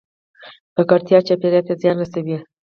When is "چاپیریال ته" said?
1.27-1.73